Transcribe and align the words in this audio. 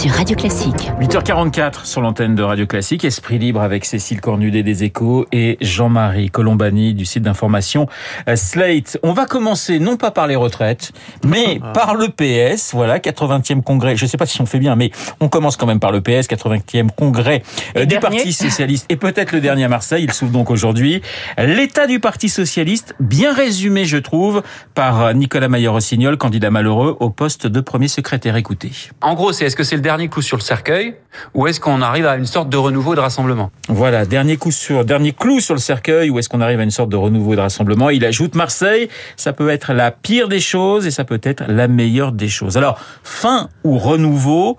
sur 0.00 0.10
Radio 0.12 0.34
Classique. 0.36 0.90
8h44 1.00 1.84
sur 1.84 2.00
l'antenne 2.00 2.34
de 2.34 2.42
Radio 2.42 2.66
Classique, 2.66 3.04
Esprit 3.04 3.38
libre 3.38 3.60
avec 3.60 3.84
Cécile 3.84 4.20
Cornudet 4.20 4.62
des 4.62 4.82
Échos 4.82 5.26
et 5.30 5.56
Jean-Marie 5.60 6.30
Colombani 6.30 6.94
du 6.94 7.04
site 7.04 7.22
d'information 7.22 7.86
euh, 8.28 8.34
Slate. 8.34 8.98
On 9.02 9.12
va 9.12 9.26
commencer 9.26 9.78
non 9.78 9.96
pas 9.96 10.10
par 10.10 10.26
les 10.26 10.36
retraites, 10.36 10.92
mais 11.24 11.60
Ah. 11.62 11.72
par 11.72 11.94
le 11.94 12.08
PS. 12.08 12.72
Voilà, 12.72 12.98
80e 12.98 13.62
congrès. 13.62 13.96
Je 13.96 14.04
ne 14.04 14.08
sais 14.08 14.16
pas 14.16 14.26
si 14.26 14.40
on 14.40 14.46
fait 14.46 14.58
bien, 14.58 14.74
mais 14.74 14.90
on 15.20 15.28
commence 15.28 15.56
quand 15.56 15.66
même 15.66 15.80
par 15.80 15.92
le 15.92 16.00
PS, 16.00 16.26
80e 16.28 16.88
congrès 16.90 17.42
euh, 17.76 17.82
Et 17.82 17.86
du 17.86 17.98
dernier. 17.98 18.16
Parti 18.16 18.32
socialiste 18.32 18.86
et 18.88 18.96
peut-être 18.96 19.32
le 19.32 19.40
dernier 19.40 19.64
à 19.64 19.68
Marseille. 19.68 20.04
Il 20.04 20.12
s'ouvre 20.12 20.32
donc 20.32 20.50
aujourd'hui. 20.50 21.02
L'état 21.38 21.86
du 21.86 22.00
Parti 22.00 22.28
socialiste, 22.28 22.94
bien 23.00 23.32
résumé, 23.32 23.84
je 23.84 23.98
trouve, 23.98 24.42
par 24.74 25.14
Nicolas 25.14 25.48
Maillot-Rossignol, 25.48 26.16
candidat 26.16 26.50
malheureux 26.50 26.96
au 27.00 27.10
poste 27.10 27.46
de 27.46 27.60
premier 27.60 27.88
secrétaire. 27.88 28.36
Écoutez. 28.36 28.72
En 29.00 29.14
gros, 29.14 29.32
c'est 29.32 29.44
est-ce 29.44 29.56
que 29.56 29.62
c'est 29.62 29.76
le 29.76 29.83
dernier 29.84 30.08
clou 30.08 30.22
sur 30.22 30.36
le 30.36 30.42
cercueil 30.42 30.94
ou 31.34 31.46
est-ce 31.46 31.60
qu'on 31.60 31.82
arrive 31.82 32.06
à 32.06 32.16
une 32.16 32.26
sorte 32.26 32.48
de 32.48 32.56
renouveau 32.56 32.96
de 32.96 33.00
rassemblement? 33.00 33.52
Voilà, 33.68 34.06
dernier 34.06 34.36
coup 34.36 34.50
sur, 34.50 34.84
dernier 34.84 35.12
clou 35.12 35.40
sur 35.40 35.54
le 35.54 35.60
cercueil, 35.60 36.10
où 36.10 36.18
est-ce 36.18 36.28
qu'on 36.28 36.40
arrive 36.40 36.58
à 36.58 36.64
une 36.64 36.70
sorte 36.70 36.88
de 36.88 36.96
renouveau 36.96 37.34
et 37.34 37.36
de 37.36 37.42
rassemblement? 37.42 37.90
Il 37.90 38.04
ajoute 38.04 38.34
Marseille, 38.34 38.88
ça 39.16 39.32
peut 39.32 39.50
être 39.50 39.72
la 39.72 39.90
pire 39.92 40.28
des 40.28 40.40
choses 40.40 40.86
et 40.86 40.90
ça 40.90 41.04
peut 41.04 41.20
être 41.22 41.44
la 41.46 41.68
meilleure 41.68 42.12
des 42.12 42.28
choses. 42.28 42.56
Alors, 42.56 42.80
fin 43.04 43.50
ou 43.62 43.78
renouveau, 43.78 44.56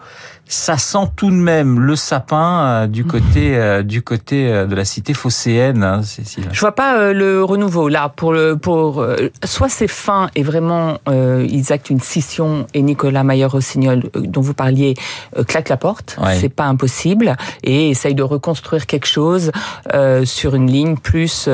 ça 0.47 0.77
sent 0.77 1.07
tout 1.15 1.29
de 1.29 1.35
même 1.35 1.79
le 1.79 1.95
sapin 1.95 2.65
euh, 2.65 2.87
du 2.87 3.03
côté, 3.05 3.57
euh, 3.57 3.81
du 3.83 4.01
côté 4.03 4.47
euh, 4.51 4.65
de 4.67 4.75
la 4.75 4.85
cité 4.85 5.13
phocéenne, 5.13 5.83
hein, 5.83 6.03
Cécile. 6.03 6.47
Je 6.51 6.59
vois 6.59 6.73
pas 6.75 6.97
euh, 6.99 7.13
le 7.13 7.43
renouveau 7.43 7.89
là 7.89 8.09
pour 8.09 8.31
le 8.31 8.55
pour 8.55 9.01
euh, 9.01 9.31
soit 9.43 9.69
c'est 9.69 9.87
fin 9.87 10.29
et 10.35 10.43
vraiment 10.43 10.99
euh, 11.09 11.45
ils 11.49 11.73
actent 11.73 11.89
une 11.89 11.99
scission 11.99 12.67
et 12.73 12.81
Nicolas 12.81 13.23
Maillot-Rossignol 13.23 14.03
euh, 14.15 14.21
dont 14.21 14.41
vous 14.41 14.53
parliez 14.53 14.93
euh, 15.37 15.43
claque 15.43 15.69
la 15.69 15.77
porte, 15.77 16.17
Ouais. 16.23 16.37
c'est 16.39 16.49
pas 16.49 16.65
impossible 16.65 17.35
et 17.63 17.89
essaye 17.89 18.13
de 18.15 18.23
reconstruire 18.23 18.85
quelque 18.85 19.07
chose 19.07 19.51
euh, 19.93 20.25
sur 20.25 20.55
une 20.55 20.69
ligne 20.69 20.95
plus 20.97 21.49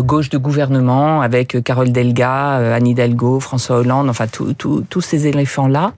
gauche 0.00 0.28
de 0.30 0.38
gouvernement 0.38 1.20
avec 1.22 1.62
Carole 1.64 1.90
Delga, 1.92 2.74
Anne 2.74 2.86
Hidalgo, 2.86 3.40
François 3.40 3.76
Hollande, 3.78 4.08
enfin 4.08 4.26
tous 4.28 5.00
ces 5.00 5.26
éléphants 5.26 5.68
là. 5.68 5.92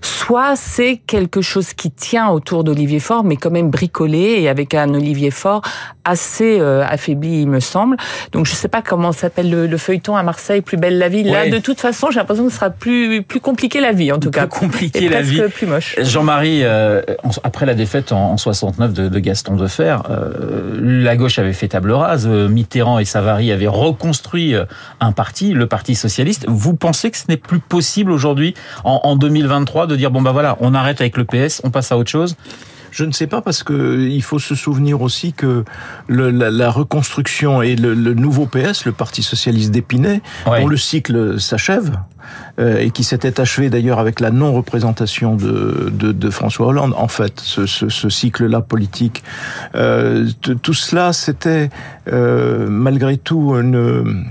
Soit 0.00 0.56
c'est 0.56 0.98
quelque 1.06 1.42
chose 1.42 1.72
qui 1.74 1.90
tient 1.90 2.30
autour 2.30 2.64
d'Olivier 2.64 3.00
Faure, 3.00 3.24
mais 3.24 3.36
quand 3.36 3.50
même 3.50 3.70
bricolé 3.70 4.40
et 4.40 4.48
avec 4.48 4.74
un 4.74 4.94
Olivier 4.94 5.30
Faure 5.30 5.62
assez 6.04 6.58
euh, 6.60 6.84
affaibli, 6.86 7.42
il 7.42 7.48
me 7.48 7.60
semble. 7.60 7.96
Donc 8.32 8.46
je 8.46 8.52
sais 8.52 8.68
pas 8.68 8.82
comment 8.82 9.12
s'appelle 9.12 9.50
le, 9.50 9.66
le 9.66 9.76
feuilleton 9.76 10.16
à 10.16 10.22
Marseille, 10.22 10.60
plus 10.60 10.76
belle 10.76 10.98
la 10.98 11.08
vie. 11.08 11.22
Là, 11.24 11.42
Ouais. 11.42 11.50
de 11.50 11.58
toute 11.58 11.80
façon, 11.80 12.10
j'ai 12.10 12.18
l'impression 12.18 12.44
que 12.44 12.50
ce 12.50 12.56
sera 12.56 12.70
plus 12.70 13.22
plus 13.22 13.40
compliqué 13.40 13.80
la 13.80 13.92
vie 13.92 14.10
en 14.12 14.16
tout 14.18 14.30
Plus 14.30 14.40
cas. 14.40 14.46
compliqué 14.46 15.04
et 15.04 15.08
la 15.08 15.22
vie. 15.22 15.40
plus 15.54 15.66
moche. 15.66 15.96
Jean-Marie, 16.00 16.60
euh, 16.64 17.02
après 17.44 17.66
la 17.66 17.74
défaite 17.74 18.12
en, 18.12 18.32
en 18.32 18.36
69 18.36 18.92
de, 18.92 19.08
de 19.08 19.18
Gaston 19.18 19.56
Defer, 19.56 19.98
euh, 20.10 20.78
la 20.82 21.16
gauche 21.16 21.38
avait 21.38 21.52
fait 21.52 21.68
table 21.68 21.92
rase. 21.92 22.26
euh, 22.26 22.48
Mitterrand 22.48 22.98
et 22.98 23.04
Savary 23.04 23.52
avaient 23.52 23.66
reconstruit 23.66 24.54
euh, 24.54 24.64
un 25.00 25.12
parti, 25.12 25.52
le 25.52 25.66
Parti 25.66 25.94
socialiste. 25.94 26.44
Vous 26.48 26.74
pensez 26.74 27.10
que 27.10 27.16
ce 27.16 27.24
n'est 27.28 27.36
plus 27.36 27.58
possible 27.60 28.10
aujourd'hui, 28.12 28.54
en, 28.84 29.00
en 29.04 29.16
2023, 29.16 29.86
de 29.86 29.96
dire 29.96 30.10
bon 30.10 30.22
bah 30.22 30.32
voilà, 30.32 30.56
on 30.60 30.74
arrête 30.74 31.00
avec 31.00 31.16
le 31.16 31.24
PS, 31.24 31.60
on 31.64 31.70
passe 31.70 31.92
à 31.92 31.96
autre 31.98 32.10
chose? 32.10 32.36
Je 32.92 33.04
ne 33.04 33.10
sais 33.12 33.26
pas 33.26 33.40
parce 33.40 33.62
que 33.62 34.06
il 34.06 34.22
faut 34.22 34.38
se 34.38 34.54
souvenir 34.54 35.00
aussi 35.00 35.32
que 35.32 35.64
le- 36.08 36.30
la, 36.30 36.50
la 36.50 36.70
reconstruction 36.70 37.62
et 37.62 37.74
le, 37.74 37.94
le 37.94 38.12
nouveau 38.12 38.44
PS, 38.46 38.84
le 38.84 38.92
Parti 38.92 39.22
socialiste 39.22 39.70
d'Épinay, 39.70 40.20
Ouais. 40.46 40.60
dont 40.60 40.68
le 40.68 40.76
cycle 40.76 41.40
s'achève 41.40 41.96
euh, 42.58 42.76
et 42.78 42.90
qui 42.90 43.02
s'était 43.02 43.40
achevé 43.40 43.70
d'ailleurs 43.70 43.98
avec 43.98 44.20
la 44.20 44.30
non-représentation 44.30 45.36
de, 45.36 45.90
de, 45.90 46.12
de 46.12 46.30
François 46.30 46.66
Hollande. 46.66 46.92
En 46.98 47.08
fait, 47.08 47.40
ce, 47.40 47.64
ce, 47.64 47.88
ce 47.88 48.08
cycle-là 48.10 48.60
politique, 48.60 49.24
euh, 49.74 50.28
tout 50.62 50.74
cela, 50.74 51.14
c'était 51.14 51.70
euh, 52.12 52.68
malgré 52.68 53.16
tout 53.16 53.54
une 53.56 54.26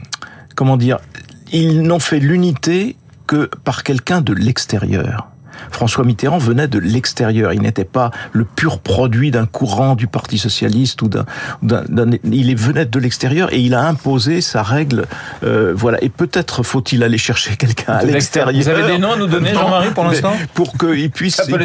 comment 0.56 0.78
dire, 0.78 1.00
ils 1.52 1.82
n'ont 1.82 2.00
fait 2.00 2.20
l'unité 2.20 2.96
que 3.26 3.50
par 3.64 3.82
quelqu'un 3.82 4.22
de 4.22 4.34
l'extérieur. 4.34 5.31
François 5.70 6.04
Mitterrand 6.04 6.38
venait 6.38 6.68
de 6.68 6.80
l'extérieur. 6.80 7.54
Il 7.54 7.62
n'était 7.62 7.86
pas 7.86 8.12
le 8.32 8.46
pur 8.46 8.80
produit 8.80 9.32
d'un 9.32 9.46
courant 9.46 9.96
du 9.96 10.08
Parti 10.08 10.38
socialiste 10.38 11.02
ou 11.02 11.10
d'un, 11.10 11.26
il 12.24 12.56
venait 12.56 12.86
de 12.86 13.00
l'extérieur 13.00 13.54
et 13.54 13.60
il 13.60 13.74
a 13.74 13.88
imposé 13.88 14.42
sa 14.42 14.64
règle. 14.64 15.06
euh, 15.44 15.74
voilà. 15.76 16.04
Et 16.04 16.10
peut-être 16.10 16.64
faut-il 16.64 17.04
aller 17.04 17.18
chercher 17.18 17.56
quelqu'un 17.56 17.94
à 17.94 18.04
l'extérieur. 18.04 18.54
Vous 18.54 18.70
avez 18.70 18.94
des 18.94 18.98
noms 18.98 19.14
à 19.14 19.18
nous 19.18 19.28
donner, 19.28 19.54
Jean-Marie, 19.54 19.92
pour 19.92 20.06
l'instant 20.06 20.34
Pour 20.54 20.78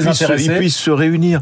intéresser. 0.07 0.47
ils 0.47 0.57
puissent 0.59 0.77
se 0.77 0.91
réunir. 0.91 1.41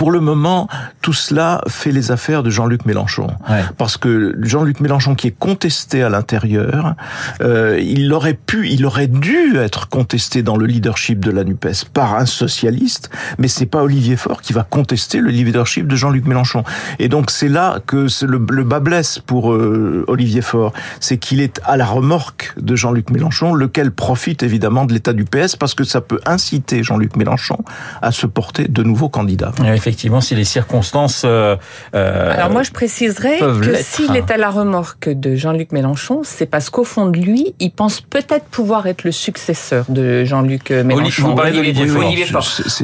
Pour 0.00 0.12
le 0.12 0.20
moment, 0.20 0.66
tout 1.02 1.12
cela 1.12 1.60
fait 1.68 1.92
les 1.92 2.10
affaires 2.10 2.42
de 2.42 2.48
Jean-Luc 2.48 2.86
Mélenchon. 2.86 3.26
Ouais. 3.50 3.62
Parce 3.76 3.98
que 3.98 4.34
Jean-Luc 4.40 4.80
Mélenchon, 4.80 5.14
qui 5.14 5.26
est 5.26 5.38
contesté 5.38 6.02
à 6.02 6.08
l'intérieur, 6.08 6.94
euh, 7.42 7.78
il 7.82 8.10
aurait 8.14 8.32
pu, 8.32 8.66
il 8.70 8.86
aurait 8.86 9.08
dû 9.08 9.58
être 9.58 9.90
contesté 9.90 10.42
dans 10.42 10.56
le 10.56 10.64
leadership 10.64 11.22
de 11.22 11.30
la 11.30 11.44
NUPES 11.44 11.84
par 11.92 12.14
un 12.14 12.24
socialiste, 12.24 13.10
mais 13.36 13.46
c'est 13.46 13.66
pas 13.66 13.82
Olivier 13.82 14.16
Faure 14.16 14.40
qui 14.40 14.54
va 14.54 14.62
contester 14.62 15.18
le 15.18 15.28
leadership 15.28 15.86
de 15.86 15.96
Jean-Luc 15.96 16.26
Mélenchon. 16.26 16.64
Et 16.98 17.08
donc 17.08 17.30
c'est 17.30 17.48
là 17.50 17.78
que 17.86 18.06
le, 18.24 18.46
le 18.50 18.64
bas 18.64 18.80
blesse 18.80 19.18
pour 19.18 19.52
euh, 19.52 20.06
Olivier 20.08 20.40
Faure, 20.40 20.72
c'est 21.00 21.18
qu'il 21.18 21.42
est 21.42 21.60
à 21.66 21.76
la 21.76 21.84
remorque 21.84 22.54
de 22.58 22.74
Jean-Luc 22.74 23.10
Mélenchon, 23.10 23.52
lequel 23.52 23.90
profite 23.90 24.42
évidemment 24.42 24.86
de 24.86 24.94
l'état 24.94 25.12
du 25.12 25.26
PS 25.26 25.56
parce 25.56 25.74
que 25.74 25.84
ça 25.84 26.00
peut 26.00 26.20
inciter 26.24 26.82
Jean-Luc 26.82 27.16
Mélenchon 27.16 27.58
à 28.00 28.12
se 28.12 28.26
porter 28.26 28.66
de 28.66 28.82
nouveau 28.82 29.10
candidat. 29.10 29.52
Effectivement, 29.90 30.20
si 30.20 30.36
les 30.36 30.44
circonstances. 30.44 31.22
euh, 31.24 31.56
euh, 31.96 32.32
Alors 32.32 32.50
moi, 32.50 32.62
je 32.62 32.70
préciserais 32.70 33.38
que 33.40 33.74
s'il 33.82 34.14
est 34.14 34.30
à 34.30 34.36
la 34.36 34.48
remorque 34.48 35.08
de 35.08 35.34
Jean-Luc 35.34 35.72
Mélenchon, 35.72 36.20
c'est 36.22 36.46
parce 36.46 36.70
qu'au 36.70 36.84
fond 36.84 37.06
de 37.06 37.18
lui, 37.18 37.54
il 37.58 37.72
pense 37.72 38.00
peut-être 38.00 38.44
pouvoir 38.44 38.86
être 38.86 39.02
le 39.02 39.10
successeur 39.10 39.84
de 39.88 40.24
Jean-Luc 40.24 40.70
Mélenchon. 40.70 41.30
vous 41.30 41.34
parlez 41.34 41.50
d'Olivier 41.50 41.86
Faure. 41.88 42.04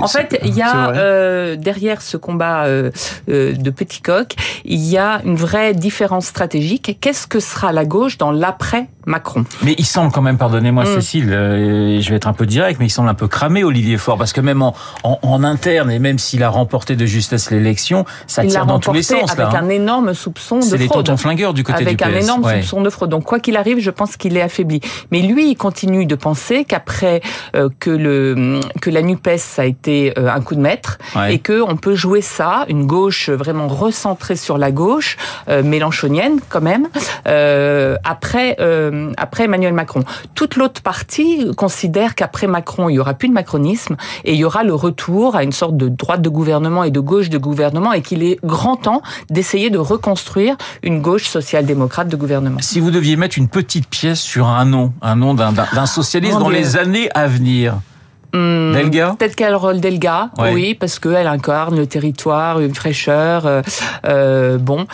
En 0.00 0.08
fait, 0.08 0.40
il 0.44 0.56
y 0.56 0.62
a 0.62 0.90
euh, 0.90 1.54
derrière 1.54 2.02
ce 2.02 2.16
combat 2.16 2.64
euh, 2.64 2.90
euh, 3.28 3.52
de 3.52 3.70
petit 3.70 4.00
coq, 4.00 4.34
il 4.64 4.80
y 4.80 4.98
a 4.98 5.20
une 5.24 5.36
vraie 5.36 5.74
différence 5.74 6.26
stratégique. 6.26 6.98
Qu'est-ce 7.00 7.28
que 7.28 7.38
sera 7.38 7.70
la 7.72 7.84
gauche 7.84 8.18
dans 8.18 8.32
l'après 8.32 8.88
Macron? 9.06 9.44
Mais 9.62 9.76
il 9.78 9.86
semble 9.86 10.10
quand 10.10 10.22
même, 10.22 10.38
pardonnez-moi 10.38 10.82
Mm. 10.82 10.94
Cécile, 11.00 11.32
euh, 11.32 12.00
je 12.00 12.10
vais 12.10 12.16
être 12.16 12.26
un 12.26 12.32
peu 12.32 12.46
direct, 12.46 12.80
mais 12.80 12.86
il 12.86 12.90
semble 12.90 13.08
un 13.08 13.14
peu 13.14 13.28
cramé 13.28 13.62
Olivier 13.62 13.96
Faure, 13.96 14.18
parce 14.18 14.32
que 14.32 14.40
même 14.40 14.62
en, 14.62 14.74
en, 15.04 15.20
en 15.22 15.44
interne, 15.44 15.90
et 15.92 15.98
même 16.00 16.18
s'il 16.18 16.42
a 16.42 16.48
remporté 16.48 16.95
de 16.96 17.06
justesse 17.06 17.50
l'élection, 17.50 18.04
ça 18.26 18.44
Il 18.44 18.50
tire 18.50 18.66
dans 18.66 18.78
tous 18.80 18.92
les 18.92 19.02
sens. 19.02 19.30
avec 19.32 19.38
là, 19.38 19.50
hein. 19.60 19.64
un 19.64 19.68
énorme 19.68 20.14
soupçon 20.14 20.58
de 20.58 20.62
C'est 20.64 20.76
les 20.78 20.86
fraude. 20.86 21.04
tontons 21.06 21.16
flingueurs 21.16 21.54
du 21.54 21.62
côté 21.64 21.82
avec 21.84 21.98
du 21.98 22.04
PS. 22.04 22.10
un 22.10 22.18
énorme 22.20 22.44
ouais. 22.44 22.60
soupçon 22.62 22.80
de 22.82 22.90
fraude. 22.90 23.10
Donc 23.10 23.24
quoi 23.24 23.38
qu'il 23.40 23.56
arrive, 23.56 23.78
je 23.78 23.90
pense 23.90 24.16
qu'il 24.16 24.36
est 24.36 24.42
affaibli. 24.42 24.80
Mais 25.10 25.20
lui, 25.20 25.50
il 25.50 25.56
continue 25.56 26.06
de 26.06 26.14
penser 26.14 26.64
qu'après 26.64 27.20
euh, 27.54 27.68
que 27.80 27.90
le 27.90 28.60
que 28.80 28.90
la 28.90 29.02
Nupes 29.02 29.28
a 29.58 29.64
été 29.66 30.12
euh, 30.18 30.28
un 30.30 30.40
coup 30.40 30.54
de 30.54 30.60
maître 30.60 30.98
Ouais. 31.14 31.34
et 31.34 31.38
que 31.38 31.62
on 31.62 31.76
peut 31.76 31.94
jouer 31.94 32.20
ça, 32.20 32.64
une 32.68 32.86
gauche 32.86 33.28
vraiment 33.30 33.68
recentrée 33.68 34.36
sur 34.36 34.58
la 34.58 34.70
gauche, 34.72 35.16
euh, 35.48 35.62
mélanchonienne 35.62 36.38
quand 36.48 36.60
même, 36.60 36.88
euh, 37.28 37.96
après 38.04 38.56
après 39.16 39.44
Emmanuel 39.44 39.72
Macron. 39.72 40.02
Toute 40.34 40.56
l'autre 40.56 40.82
partie 40.82 41.50
considère 41.56 42.14
qu'après 42.14 42.46
Macron, 42.46 42.88
il 42.88 42.94
y 42.94 42.98
aura 42.98 43.14
plus 43.14 43.28
de 43.28 43.34
macronisme 43.34 43.96
et 44.24 44.32
il 44.34 44.38
y 44.38 44.44
aura 44.44 44.62
le 44.64 44.74
retour 44.74 45.36
à 45.36 45.42
une 45.42 45.52
sorte 45.52 45.76
de 45.76 45.88
droite 45.88 46.22
de 46.22 46.28
gouvernement 46.28 46.84
et 46.86 46.90
de 46.90 47.00
gauche 47.00 47.28
de 47.28 47.38
gouvernement 47.38 47.92
et 47.92 48.00
qu'il 48.02 48.22
est 48.22 48.38
grand 48.44 48.76
temps 48.76 49.02
d'essayer 49.28 49.68
de 49.70 49.78
reconstruire 49.78 50.56
une 50.82 51.02
gauche 51.02 51.24
social-démocrate 51.24 52.08
de 52.08 52.16
gouvernement. 52.16 52.58
Si 52.60 52.80
vous 52.80 52.90
deviez 52.90 53.16
mettre 53.16 53.36
une 53.38 53.48
petite 53.48 53.88
pièce 53.88 54.20
sur 54.20 54.46
un 54.46 54.64
nom, 54.64 54.92
un 55.02 55.16
nom 55.16 55.34
d'un- 55.34 55.52
socialiste 55.86 56.38
dans 56.38 56.48
les 56.48 56.76
années 56.76 57.08
à 57.14 57.26
venir, 57.26 57.74
Hum, 58.34 58.72
Delga? 58.74 59.14
Peut-être 59.18 59.36
Carole 59.36 59.80
Delga, 59.80 60.30
Ouais. 60.36 60.52
oui, 60.52 60.74
parce 60.74 60.98
qu'elle 60.98 61.26
incarne 61.28 61.76
le 61.76 61.86
territoire, 61.86 62.60
une 62.60 62.74
fraîcheur, 62.74 63.46
euh, 63.46 63.62
euh, 64.06 64.58
bon, 64.58 64.86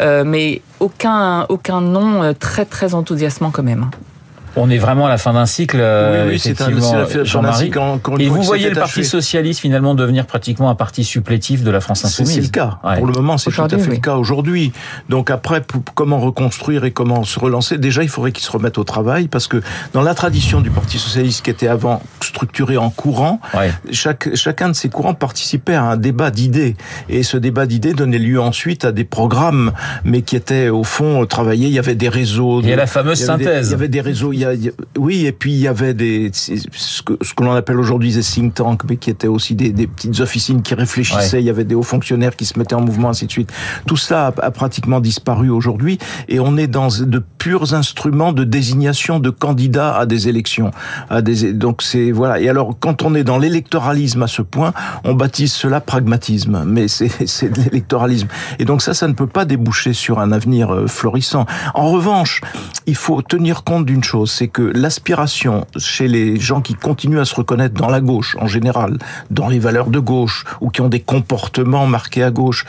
euh, 0.00 0.24
mais 0.26 0.60
aucun 0.80 1.46
aucun 1.48 1.80
nom 1.80 2.34
très 2.38 2.64
très 2.66 2.92
enthousiasmant 2.94 3.50
quand 3.50 3.62
même. 3.62 3.88
On 4.56 4.68
est 4.70 4.78
vraiment 4.78 5.06
à 5.06 5.08
la 5.08 5.18
fin 5.18 5.32
d'un 5.32 5.46
cycle, 5.46 5.78
euh, 5.80 6.24
oui, 6.26 6.32
oui, 6.32 6.38
c'est 6.38 6.60
un, 6.62 6.68
effectivement, 6.68 6.90
c'est 7.08 7.18
la 7.18 7.24
fin 7.24 7.42
d'un 7.42 7.52
cycle, 7.52 7.78
Et 8.18 8.26
fois, 8.26 8.36
vous 8.36 8.42
voyez 8.42 8.68
le 8.70 8.74
Parti 8.74 8.90
achevé. 9.00 9.04
socialiste 9.04 9.60
finalement 9.60 9.94
devenir 9.94 10.26
pratiquement 10.26 10.70
un 10.70 10.74
parti 10.74 11.04
supplétif 11.04 11.62
de 11.62 11.70
la 11.70 11.80
France 11.80 12.04
insoumise. 12.04 12.34
c'est 12.34 12.40
le 12.40 12.48
cas. 12.48 12.78
Ouais. 12.84 12.96
Pour 12.98 13.06
le 13.06 13.12
moment, 13.12 13.38
c'est 13.38 13.50
tout 13.50 13.62
à 13.62 13.68
fait 13.68 13.76
oui. 13.76 13.88
le 13.90 13.96
cas 13.96 14.16
aujourd'hui. 14.16 14.72
Donc 15.08 15.30
après, 15.30 15.60
pour- 15.60 15.82
comment 15.94 16.18
reconstruire 16.18 16.84
et 16.84 16.90
comment 16.90 17.24
se 17.24 17.38
relancer 17.38 17.78
Déjà, 17.78 18.02
il 18.02 18.08
faudrait 18.08 18.32
qu'ils 18.32 18.44
se 18.44 18.50
remettent 18.52 18.78
au 18.78 18.84
travail 18.84 19.28
parce 19.28 19.46
que 19.46 19.60
dans 19.92 20.02
la 20.02 20.14
tradition 20.14 20.60
du 20.60 20.70
Parti 20.70 20.98
socialiste 20.98 21.44
qui 21.44 21.50
était 21.50 21.68
avant 21.68 22.02
structuré 22.20 22.76
en 22.76 22.90
courant, 22.90 23.40
Ouais. 23.54 23.72
chaque, 23.92 24.34
chacun 24.34 24.68
de 24.68 24.74
ces 24.74 24.88
courants 24.88 25.14
participait 25.14 25.74
à 25.74 25.82
un 25.84 25.96
débat 25.96 26.30
d'idées. 26.30 26.76
Et 27.08 27.22
ce 27.22 27.36
débat 27.36 27.66
d'idées 27.66 27.94
donnait 27.94 28.18
lieu 28.18 28.40
ensuite 28.40 28.84
à 28.84 28.92
des 28.92 29.04
programmes, 29.04 29.72
mais 30.04 30.22
qui 30.22 30.36
étaient 30.36 30.68
au 30.68 30.84
fond 30.84 31.24
travaillés. 31.26 31.68
Il 31.68 31.72
y 31.74 31.78
avait 31.78 31.94
des 31.94 32.08
réseaux. 32.08 32.60
Il 32.62 32.68
y 32.68 32.72
a 32.72 32.76
la 32.76 32.86
fameuse 32.86 33.18
synthèse. 33.24 33.68
il 33.68 33.70
y 33.72 33.74
avait 33.74 33.88
des 33.88 34.00
réseaux. 34.00 34.32
Y 34.40 34.68
a, 34.68 34.72
oui, 34.96 35.26
et 35.26 35.32
puis 35.32 35.52
il 35.52 35.58
y 35.58 35.68
avait 35.68 35.94
des 35.94 36.30
ce 36.32 37.02
que, 37.02 37.16
ce 37.20 37.34
que 37.34 37.44
l'on 37.44 37.52
appelle 37.52 37.78
aujourd'hui 37.78 38.12
des 38.12 38.22
think 38.22 38.54
tanks, 38.54 38.84
mais 38.88 38.96
qui 38.96 39.10
étaient 39.10 39.28
aussi 39.28 39.54
des, 39.54 39.70
des 39.70 39.86
petites 39.86 40.20
officines 40.20 40.62
qui 40.62 40.74
réfléchissaient. 40.74 41.36
Ouais. 41.36 41.42
Il 41.42 41.46
y 41.46 41.50
avait 41.50 41.64
des 41.64 41.74
hauts 41.74 41.82
fonctionnaires 41.82 42.36
qui 42.36 42.44
se 42.44 42.58
mettaient 42.58 42.74
en 42.74 42.80
mouvement, 42.80 43.10
ainsi 43.10 43.26
de 43.26 43.32
suite. 43.32 43.52
Tout 43.86 43.96
ça 43.96 44.28
a, 44.28 44.46
a 44.46 44.50
pratiquement 44.50 45.00
disparu 45.00 45.50
aujourd'hui, 45.50 45.98
et 46.28 46.40
on 46.40 46.56
est 46.56 46.66
dans 46.66 46.88
de 46.88 47.22
purs 47.38 47.74
instruments 47.74 48.32
de 48.32 48.44
désignation 48.44 49.18
de 49.18 49.30
candidats 49.30 49.96
à 49.96 50.06
des 50.06 50.28
élections. 50.28 50.70
À 51.08 51.22
des, 51.22 51.52
donc 51.52 51.82
c'est 51.82 52.10
voilà. 52.10 52.40
Et 52.40 52.48
alors 52.48 52.76
quand 52.78 53.02
on 53.02 53.14
est 53.14 53.24
dans 53.24 53.38
l'électoralisme 53.38 54.22
à 54.22 54.26
ce 54.26 54.42
point, 54.42 54.72
on 55.04 55.14
baptise 55.14 55.52
cela 55.52 55.80
pragmatisme, 55.80 56.64
mais 56.66 56.88
c'est 56.88 57.10
c'est 57.26 57.48
de 57.48 57.60
l'électoralisme. 57.62 58.28
Et 58.58 58.64
donc 58.64 58.82
ça, 58.82 58.94
ça 58.94 59.08
ne 59.08 59.14
peut 59.14 59.26
pas 59.26 59.44
déboucher 59.44 59.92
sur 59.92 60.18
un 60.18 60.32
avenir 60.32 60.72
euh, 60.74 60.86
florissant. 60.86 61.46
En 61.74 61.90
revanche, 61.90 62.40
il 62.86 62.94
faut 62.94 63.22
tenir 63.22 63.64
compte 63.64 63.86
d'une 63.86 64.04
chose, 64.04 64.29
c'est 64.30 64.48
que 64.48 64.62
l'aspiration 64.62 65.66
chez 65.76 66.08
les 66.08 66.38
gens 66.38 66.60
qui 66.60 66.74
continuent 66.74 67.20
à 67.20 67.24
se 67.24 67.34
reconnaître 67.34 67.74
dans 67.74 67.88
la 67.88 68.00
gauche 68.00 68.36
en 68.40 68.46
général, 68.46 68.98
dans 69.30 69.48
les 69.48 69.58
valeurs 69.58 69.90
de 69.90 69.98
gauche 69.98 70.44
ou 70.60 70.70
qui 70.70 70.80
ont 70.80 70.88
des 70.88 71.00
comportements 71.00 71.86
marqués 71.86 72.22
à 72.22 72.30
gauche, 72.30 72.64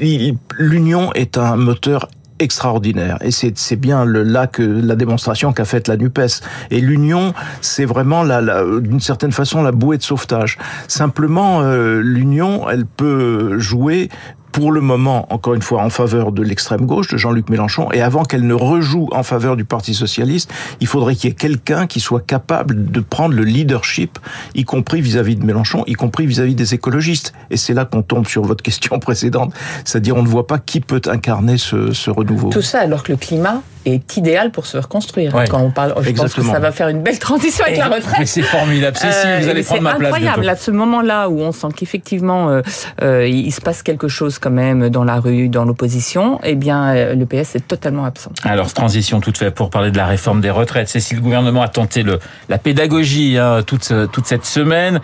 l'union 0.00 1.12
est 1.12 1.38
un 1.38 1.56
moteur 1.56 2.08
extraordinaire. 2.38 3.18
Et 3.20 3.30
c'est 3.30 3.76
bien 3.76 4.04
là 4.04 4.46
que 4.46 4.62
la 4.62 4.96
démonstration 4.96 5.52
qu'a 5.52 5.64
faite 5.64 5.88
la 5.88 5.96
Nupes. 5.96 6.42
Et 6.70 6.80
l'union 6.80 7.34
c'est 7.60 7.84
vraiment 7.84 8.22
la 8.22 8.42
d'une 8.80 9.00
certaine 9.00 9.32
façon 9.32 9.62
la 9.62 9.72
bouée 9.72 9.98
de 9.98 10.02
sauvetage. 10.02 10.58
Simplement 10.88 11.62
euh, 11.62 12.00
l'union 12.00 12.68
elle 12.68 12.86
peut 12.86 13.58
jouer 13.58 14.08
pour 14.52 14.70
le 14.70 14.80
moment, 14.80 15.26
encore 15.32 15.54
une 15.54 15.62
fois, 15.62 15.82
en 15.82 15.90
faveur 15.90 16.30
de 16.30 16.42
l'extrême 16.42 16.86
gauche, 16.86 17.08
de 17.08 17.16
Jean-Luc 17.16 17.48
Mélenchon, 17.48 17.90
et 17.92 18.02
avant 18.02 18.22
qu'elle 18.24 18.46
ne 18.46 18.54
rejoue 18.54 19.08
en 19.12 19.22
faveur 19.22 19.56
du 19.56 19.64
Parti 19.64 19.94
socialiste, 19.94 20.52
il 20.80 20.86
faudrait 20.86 21.14
qu'il 21.16 21.30
y 21.30 21.32
ait 21.32 21.36
quelqu'un 21.36 21.86
qui 21.86 22.00
soit 22.00 22.24
capable 22.24 22.90
de 22.90 23.00
prendre 23.00 23.34
le 23.34 23.44
leadership, 23.44 24.18
y 24.54 24.64
compris 24.64 25.00
vis-à-vis 25.00 25.36
de 25.36 25.44
Mélenchon, 25.44 25.84
y 25.86 25.94
compris 25.94 26.26
vis-à-vis 26.26 26.54
des 26.54 26.74
écologistes. 26.74 27.32
Et 27.50 27.56
c'est 27.56 27.74
là 27.74 27.84
qu'on 27.86 28.02
tombe 28.02 28.26
sur 28.26 28.42
votre 28.42 28.62
question 28.62 28.98
précédente, 29.00 29.52
c'est-à-dire 29.84 30.16
on 30.16 30.22
ne 30.22 30.28
voit 30.28 30.46
pas 30.46 30.58
qui 30.58 30.80
peut 30.80 31.00
incarner 31.08 31.56
ce, 31.56 31.92
ce 31.92 32.10
renouveau. 32.10 32.50
Tout 32.50 32.62
ça 32.62 32.80
alors 32.80 33.02
que 33.02 33.12
le 33.12 33.18
climat 33.18 33.62
est 33.84 34.16
idéal 34.16 34.52
pour 34.52 34.66
se 34.66 34.76
reconstruire. 34.78 35.34
Ouais. 35.34 35.46
Quand 35.48 35.58
on 35.60 35.72
parle, 35.72 35.94
je 36.02 36.10
pense 36.12 36.34
que 36.34 36.42
ça 36.42 36.60
va 36.60 36.70
faire 36.70 36.86
une 36.88 37.02
belle 37.02 37.18
transition 37.18 37.64
avec 37.64 37.78
la 37.78 37.88
Mais 37.88 37.96
retraite. 37.96 38.28
c'est 38.28 38.42
formidable. 38.42 38.96
Cécile, 38.96 39.12
Euh, 39.26 39.38
vous 39.40 39.48
allez 39.48 39.54
mais 39.54 39.62
prendre 39.64 39.82
ma 39.82 39.90
C'est 39.92 39.96
place. 39.98 40.08
incroyable, 40.12 40.40
bientôt. 40.42 40.56
à 40.56 40.56
ce 40.64 40.70
moment-là 40.70 41.28
où 41.28 41.40
on 41.40 41.50
sent 41.50 41.66
qu'effectivement 41.74 42.48
euh, 42.48 42.62
euh, 43.02 43.26
il 43.26 43.50
se 43.52 43.60
passe 43.60 43.82
quelque 43.82 44.06
chose 44.06 44.38
quand 44.42 44.50
même 44.50 44.90
dans 44.90 45.04
la 45.04 45.18
rue, 45.20 45.48
dans 45.48 45.64
l'opposition, 45.64 46.38
eh 46.42 46.54
bien 46.54 46.94
euh, 46.94 47.14
le 47.14 47.24
PS 47.24 47.54
est 47.54 47.66
totalement 47.66 48.04
absent. 48.04 48.32
Alors, 48.42 48.72
transition 48.74 49.20
toute 49.20 49.38
faite 49.38 49.54
pour 49.54 49.70
parler 49.70 49.90
de 49.90 49.96
la 49.96 50.06
réforme 50.06 50.40
des 50.42 50.50
retraites. 50.50 50.88
Cécile, 50.88 51.16
le 51.18 51.22
gouvernement 51.22 51.62
a 51.62 51.68
tenté 51.68 52.02
le, 52.02 52.18
la 52.50 52.58
pédagogie 52.58 53.38
hein, 53.38 53.62
toute, 53.66 53.84
ce- 53.84 54.06
toute 54.06 54.26
cette 54.26 54.44
semaine. 54.44 55.00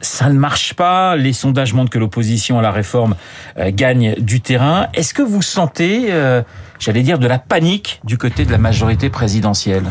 Ça 0.00 0.28
ne 0.28 0.38
marche 0.38 0.74
pas. 0.74 1.16
Les 1.16 1.32
sondages 1.32 1.74
montrent 1.74 1.90
que 1.90 1.98
l'opposition 1.98 2.58
à 2.58 2.62
la 2.62 2.70
réforme 2.70 3.14
euh, 3.58 3.70
gagne 3.72 4.14
du 4.18 4.40
terrain. 4.40 4.86
Est-ce 4.94 5.12
que 5.12 5.22
vous 5.22 5.42
sentez, 5.42 6.06
euh, 6.10 6.40
j'allais 6.78 7.02
dire, 7.02 7.18
de 7.18 7.26
la 7.26 7.38
panique 7.40 8.00
du 8.04 8.16
côté 8.16 8.44
de 8.44 8.52
la 8.52 8.58
majorité 8.58 9.10
présidentielle? 9.10 9.82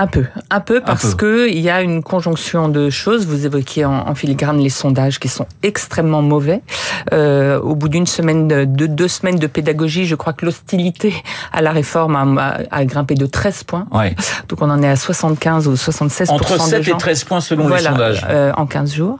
Un 0.00 0.06
peu, 0.06 0.24
un 0.50 0.60
peu 0.60 0.80
parce 0.80 1.10
peu. 1.10 1.16
que 1.16 1.48
il 1.50 1.58
y 1.58 1.70
a 1.70 1.82
une 1.82 2.02
conjonction 2.02 2.68
de 2.68 2.88
choses. 2.90 3.26
Vous 3.26 3.46
évoquiez 3.46 3.84
en, 3.84 4.08
en 4.08 4.14
filigrane 4.14 4.58
les 4.58 4.68
sondages 4.70 5.18
qui 5.18 5.28
sont 5.28 5.46
extrêmement 5.62 6.22
mauvais. 6.22 6.62
Euh, 7.12 7.58
au 7.60 7.74
bout 7.74 7.88
d'une 7.88 8.06
semaine, 8.06 8.46
de, 8.48 8.64
de 8.64 8.86
deux 8.86 9.08
semaines 9.08 9.38
de 9.38 9.46
pédagogie, 9.48 10.06
je 10.06 10.14
crois 10.14 10.32
que 10.32 10.44
l'hostilité 10.44 11.14
à 11.52 11.62
la 11.62 11.72
réforme 11.72 12.14
a, 12.38 12.42
a- 12.42 12.58
a 12.70 12.84
grimpé 12.84 13.14
de 13.14 13.26
13 13.26 13.64
points. 13.64 13.86
Ouais. 13.92 14.14
Donc 14.48 14.62
on 14.62 14.70
en 14.70 14.82
est 14.82 14.88
à 14.88 14.96
75 14.96 15.66
ou 15.68 15.76
76 15.76 16.30
Entre 16.30 16.54
de 16.54 16.58
7 16.60 16.82
gens. 16.84 16.94
et 16.94 16.98
13 16.98 17.24
points 17.24 17.40
selon 17.40 17.64
les 17.64 17.68
voilà, 17.68 17.90
sondages. 17.90 18.26
euh, 18.30 18.52
en 18.56 18.66
15 18.66 18.94
jours. 18.94 19.18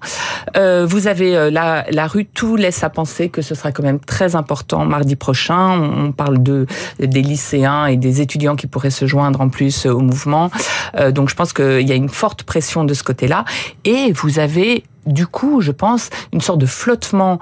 Euh, 0.57 0.87
vous 0.89 1.07
avez 1.09 1.37
euh, 1.37 1.51
la, 1.51 1.87
la 1.91 2.07
rue, 2.07 2.25
tout 2.27 2.57
laisse 2.57 2.85
à 2.85 2.91
penser 2.91 3.29
que 3.31 3.43
ce 3.43 3.55
sera 3.55 3.73
quand 3.73 3.83
même 3.83 3.99
très 4.01 4.37
important 4.37 4.85
mardi 4.85 5.17
prochain. 5.17 5.71
On, 5.71 6.07
on 6.07 6.13
parle 6.13 6.43
de 6.43 6.67
des 7.01 7.23
lycéens 7.23 7.87
et 7.87 7.97
des 7.97 8.21
étudiants 8.21 8.55
qui 8.57 8.67
pourraient 8.69 8.91
se 8.91 9.07
joindre 9.07 9.41
en 9.41 9.49
plus 9.49 9.87
au 9.87 9.99
mouvement. 10.01 10.51
Euh, 10.97 11.11
donc 11.11 11.29
je 11.29 11.35
pense 11.35 11.53
qu'il 11.53 11.87
y 11.89 11.93
a 11.93 11.95
une 11.95 12.09
forte 12.09 12.43
pression 12.43 12.85
de 12.85 12.95
ce 12.95 13.03
côté-là. 13.03 13.45
Et 13.85 14.13
vous 14.13 14.39
avez 14.39 14.85
du 15.07 15.27
coup, 15.27 15.61
je 15.61 15.73
pense, 15.73 16.11
une 16.33 16.41
sorte 16.41 16.59
de 16.59 16.67
flottement 16.67 17.41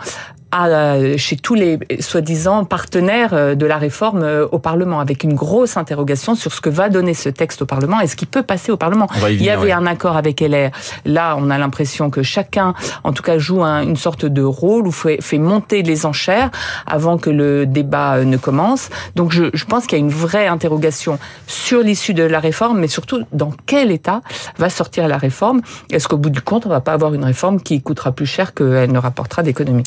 à, 0.53 0.67
euh, 0.69 1.17
chez 1.17 1.37
tous 1.37 1.55
les 1.55 1.79
soi-disant 2.01 2.65
partenaires 2.65 3.31
euh, 3.33 3.55
de 3.55 3.67
la 3.67 3.79
réforme 3.79 4.23
euh, 4.23 4.47
au 4.53 4.59
Parlement, 4.59 5.01
avec 5.01 5.25
une 5.25 5.35
grosse 5.35 5.77
interrogation 5.77 6.35
sur 6.35 6.53
ce 6.53 6.61
que 6.61 6.71
va 6.71 6.89
donner 6.89 7.15
ce 7.15 7.29
texte 7.29 7.63
au 7.63 7.67
Parlement 7.67 8.01
et 8.01 8.07
ce 8.07 8.17
qui 8.17 8.27
peut 8.27 8.43
passer 8.43 8.71
au 8.73 8.77
Parlement. 8.77 9.09
Il 9.29 9.43
y 9.43 9.51
avait 9.51 9.67
ouais. 9.67 9.73
un 9.73 9.87
accord 9.87 10.17
avec 10.17 10.41
LR. 10.41 10.71
Là, 11.05 11.37
on 11.39 11.51
a 11.51 11.59
l'impression 11.59 12.11
que 12.11 12.23
chacun, 12.23 12.75
en 13.05 13.13
tout 13.13 13.23
cas, 13.23 13.39
joue 13.39 13.63
un- 13.65 13.83
une 13.83 13.97
sorte 13.97 14.25
de 14.25 14.43
rôle 14.43 14.87
ou 14.87 14.93
fait, 14.93 15.21
fait 15.21 15.39
monter 15.39 15.83
les 15.83 16.07
enchères 16.07 16.51
avant 16.87 17.19
que 17.19 17.31
le 17.31 17.67
débat 17.67 18.25
ne 18.25 18.37
commence. 18.37 18.89
Donc, 19.17 19.33
je, 19.33 19.45
je 19.53 19.65
pense 19.65 19.87
qu'il 19.87 19.99
y 19.99 20.01
a 20.01 20.05
une 20.05 20.11
vraie 20.11 20.47
interrogation 20.47 21.19
sur 21.47 21.81
l'issue 21.83 22.15
de 22.15 22.23
la 22.23 22.39
réforme, 22.41 22.79
mais 22.79 22.89
surtout 22.89 23.25
dans 23.33 23.51
quel 23.67 23.91
état 23.91 24.21
va 24.59 24.71
sortir 24.71 25.09
la 25.09 25.19
réforme? 25.19 25.61
Est-ce 25.91 26.07
qu'au 26.09 26.17
bout 26.19 26.31
du 26.31 26.41
compte, 26.41 26.67
on 26.67 26.71
va 26.71 26.81
pas 26.81 26.93
avoir 26.93 27.15
une 27.15 27.25
réforme 27.25 27.61
qui 27.61 27.83
coûtera 27.83 28.13
plus 28.13 28.27
cher 28.27 28.55
qu'elle 28.55 28.93
ne 28.93 28.99
rapportera 28.99 29.43
d'économies 29.43 29.83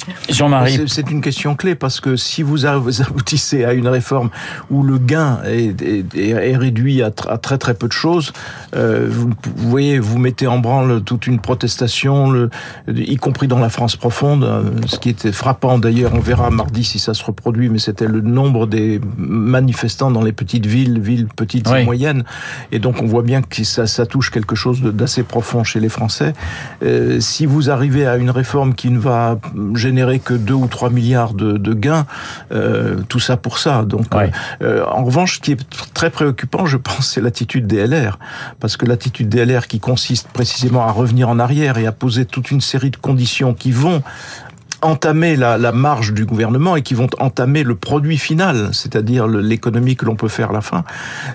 Jean-Marie. 0.50 0.82
C'est- 0.88 1.10
une 1.10 1.22
question 1.22 1.56
clé 1.56 1.76
parce 1.76 2.00
que 2.02 2.16
si 2.16 2.44
vous 2.44 2.66
aboutissez 2.66 3.64
à 3.64 3.74
une 3.74 3.88
réforme 3.88 4.30
où 4.70 4.84
le 4.84 4.98
gain 5.00 5.40
est, 5.46 5.82
est- 5.82 6.16
est 6.16 6.56
réduit 6.58 7.02
à, 7.02 7.10
tr- 7.10 7.30
à 7.30 7.38
très 7.38 7.58
très 7.58 7.74
peu 7.74 7.88
de 7.88 7.94
choses, 7.94 8.32
euh, 8.76 9.08
vous, 9.10 9.30
vous 9.56 9.70
voyez, 9.70 9.98
vous 10.00 10.20
mettez 10.20 10.46
en 10.48 10.60
branle 10.60 11.02
toute 11.04 11.26
une 11.28 11.40
protestation, 11.40 12.30
le, 12.30 12.50
y 12.88 13.16
compris 13.18 13.48
dans 13.48 13.60
la 13.60 13.70
France 13.70 13.96
profonde, 13.96 14.44
euh, 14.44 14.64
ce 14.86 15.00
qui 15.00 15.10
était 15.10 15.32
frappant 15.32 15.80
d'ailleurs, 15.80 16.12
on 16.14 16.20
verra 16.20 16.50
mardi 16.52 16.84
si 16.84 17.00
ça 17.00 17.14
se 17.14 17.24
reproduit, 17.24 17.70
mais 17.70 17.80
c'était 17.80 18.08
le 18.08 18.22
nombre 18.22 18.68
des 18.68 19.00
manifestants 19.18 20.12
dans 20.12 20.22
les 20.24 20.32
petites 20.34 20.66
villes, 20.66 21.00
villes 21.00 21.28
petites 21.36 21.68
Oui. 21.70 21.80
et 21.82 21.86
moyennes, 21.86 22.24
et 22.72 22.80
donc 22.80 23.02
on 23.02 23.06
voit 23.08 23.24
bien 23.24 23.42
que 23.42 23.64
ça, 23.64 23.88
ça 23.88 24.06
touche 24.06 24.30
quelque 24.32 24.56
chose 24.56 24.82
d'assez 24.82 25.24
profond 25.24 25.64
chez 25.64 25.80
les 25.80 25.90
Français. 25.90 26.34
Euh, 26.84 27.20
si 27.20 27.46
vous 27.46 27.70
arrivez 27.70 28.06
à 28.06 28.18
une 28.18 28.30
réforme 28.30 28.74
qui 28.74 28.90
ne 28.92 29.00
va 29.00 29.40
générer 29.76 30.20
que 30.20 30.34
2 30.40 30.54
ou 30.54 30.68
3 30.68 30.90
milliards 30.90 31.34
de, 31.34 31.58
de 31.58 31.74
gains, 31.74 32.06
euh, 32.52 32.98
tout 33.08 33.20
ça 33.20 33.38
pour 33.38 33.60
ça. 33.60 33.84
Donc, 33.84 34.14
Ouais. 34.16 34.32
euh, 34.62 34.84
en 34.86 35.04
revanche, 35.04 35.36
ce 35.36 35.40
qui 35.40 35.52
est 35.52 35.60
très 35.94 36.10
préoccupant, 36.10 36.66
je 36.66 36.78
pense, 36.90 37.12
c'est 37.12 37.22
l'attitude 37.22 37.68
des 37.68 37.86
LR. 37.86 38.18
Parce 38.60 38.78
que 38.78 38.86
l'attitude 38.86 39.30
des 39.30 39.46
LR 39.46 39.68
qui 39.68 39.80
consiste 39.80 40.28
précisément 40.30 40.84
à 40.88 40.92
revenir 40.92 41.30
en 41.30 41.40
arrière 41.40 41.78
et 41.78 41.86
à 41.88 41.92
poser 41.92 42.26
toute 42.26 42.52
une 42.52 42.62
série 42.62 42.90
de 42.92 42.98
conditions 42.98 43.54
qui 43.54 43.72
vont 43.72 44.02
entamer 44.82 45.36
la, 45.36 45.58
la 45.58 45.72
marge 45.72 46.14
du 46.14 46.26
gouvernement 46.26 46.76
et 46.76 46.82
qui 46.82 46.94
vont 46.94 47.08
entamer 47.20 47.64
le 47.64 47.76
produit 47.76 48.18
final, 48.18 48.70
c'est-à-dire 48.72 49.28
l'économie 49.28 49.96
que 49.96 50.06
l'on 50.06 50.16
peut 50.16 50.28
faire 50.28 50.52
à 50.52 50.54
la 50.54 50.62
fin. 50.62 50.84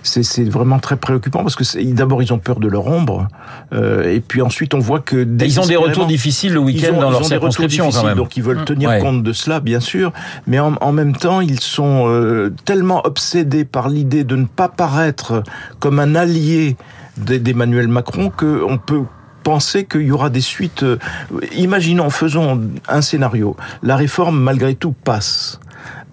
C'est 0.03 0.45
vraiment 0.49 0.79
très 0.79 0.97
préoccupant 0.97 1.41
parce 1.43 1.57
que 1.57 1.93
d'abord 1.93 2.23
ils 2.23 2.33
ont 2.33 2.39
peur 2.39 2.61
de 2.61 2.69
leur 2.69 2.87
ombre 2.87 3.29
euh, 3.73 4.05
et 4.13 4.21
puis 4.21 4.41
ensuite 4.43 4.75
on 4.75 4.79
voit 4.79 5.01
que 5.01 5.27
Ils 5.45 5.61
ont 5.61 5.67
des 5.67 5.77
retours 5.77 6.07
difficiles 6.07 6.53
le 6.55 6.61
week-end 6.61 6.93
dans 7.01 7.09
ils 7.09 7.13
leur 7.13 7.25
ont 7.25 7.29
des 7.29 7.37
retours 7.37 7.67
difficiles, 7.67 8.05
même. 8.05 8.17
Donc 8.17 8.37
ils 8.37 8.43
veulent 8.43 8.65
tenir 8.65 8.89
Ouais. 8.91 8.99
compte 8.99 9.23
de 9.23 9.33
cela, 9.33 9.61
bien 9.61 9.81
sûr, 9.81 10.13
mais 10.47 10.59
en, 10.59 10.75
en 10.81 10.93
même 10.93 11.17
temps, 11.17 11.41
ils 11.41 11.61
sont 11.61 12.05
euh, 12.09 12.53
tellement 12.65 13.05
obsédés 13.07 13.65
par 13.65 13.89
l'idée 13.89 14.25
de 14.25 14.37
ne 14.37 14.45
pas 14.47 14.69
paraître 14.69 15.43
comme 15.81 15.99
un 16.01 16.15
allié 16.15 16.77
d'E- 17.17 17.39
d'Emmanuel 17.39 17.89
Macron 17.89 18.31
qu'on 18.35 18.79
peut 18.79 19.03
penser 19.45 19.85
qu'il 19.85 20.03
y 20.03 20.11
aura 20.11 20.31
des 20.31 20.41
suites. 20.41 20.83
euh, 20.83 20.99
Imaginons, 21.57 22.11
faisons 22.11 22.61
un 22.89 23.01
scénario. 23.03 23.57
La 23.83 23.95
réforme, 23.95 24.41
malgré 24.41 24.75
tout, 24.75 24.93
passe. 25.05 25.61